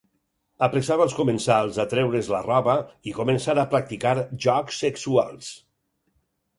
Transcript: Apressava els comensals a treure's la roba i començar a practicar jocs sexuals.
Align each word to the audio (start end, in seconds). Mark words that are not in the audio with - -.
Apressava 0.67 1.05
els 1.09 1.15
comensals 1.17 1.77
a 1.83 1.85
treure's 1.91 2.31
la 2.37 2.41
roba 2.47 2.77
i 3.13 3.15
començar 3.21 3.57
a 3.61 3.69
practicar 3.77 4.19
jocs 4.49 4.85
sexuals. 4.89 5.57